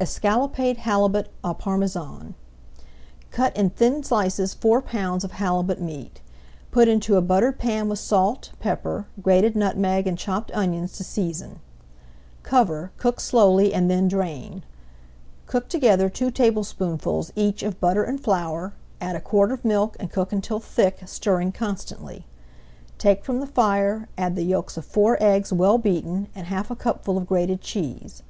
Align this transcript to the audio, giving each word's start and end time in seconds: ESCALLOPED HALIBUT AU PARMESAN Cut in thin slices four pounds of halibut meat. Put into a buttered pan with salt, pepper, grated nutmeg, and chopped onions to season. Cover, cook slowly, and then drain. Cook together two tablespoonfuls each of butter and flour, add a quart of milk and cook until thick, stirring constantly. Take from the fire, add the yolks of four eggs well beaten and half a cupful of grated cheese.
ESCALLOPED 0.00 0.78
HALIBUT 0.78 1.28
AU 1.44 1.54
PARMESAN 1.54 2.34
Cut 3.30 3.56
in 3.56 3.70
thin 3.70 4.02
slices 4.02 4.52
four 4.52 4.82
pounds 4.82 5.22
of 5.22 5.30
halibut 5.30 5.80
meat. 5.80 6.20
Put 6.72 6.88
into 6.88 7.14
a 7.16 7.22
buttered 7.22 7.60
pan 7.60 7.88
with 7.88 8.00
salt, 8.00 8.50
pepper, 8.58 9.06
grated 9.22 9.54
nutmeg, 9.54 10.08
and 10.08 10.18
chopped 10.18 10.50
onions 10.52 10.94
to 10.94 11.04
season. 11.04 11.60
Cover, 12.42 12.90
cook 12.96 13.20
slowly, 13.20 13.72
and 13.72 13.88
then 13.88 14.08
drain. 14.08 14.64
Cook 15.46 15.68
together 15.68 16.08
two 16.08 16.32
tablespoonfuls 16.32 17.32
each 17.36 17.62
of 17.62 17.78
butter 17.78 18.02
and 18.02 18.20
flour, 18.20 18.72
add 19.00 19.14
a 19.14 19.20
quart 19.20 19.52
of 19.52 19.64
milk 19.64 19.96
and 20.00 20.10
cook 20.10 20.32
until 20.32 20.58
thick, 20.58 21.02
stirring 21.06 21.52
constantly. 21.52 22.26
Take 22.98 23.22
from 23.24 23.38
the 23.38 23.46
fire, 23.46 24.08
add 24.18 24.34
the 24.34 24.42
yolks 24.42 24.76
of 24.76 24.84
four 24.84 25.16
eggs 25.22 25.52
well 25.52 25.78
beaten 25.78 26.26
and 26.34 26.48
half 26.48 26.68
a 26.68 26.74
cupful 26.74 27.16
of 27.16 27.28
grated 27.28 27.60
cheese. 27.60 28.24